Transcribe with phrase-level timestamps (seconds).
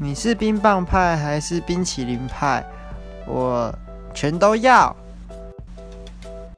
[0.00, 2.64] 你是冰棒派还是冰淇淋派？
[3.26, 3.74] 我
[4.14, 4.94] 全都要。